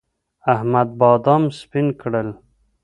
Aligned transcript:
احمد 0.53 0.89
بادام 0.99 1.43
سپين 1.59 1.87
کړل. 2.01 2.29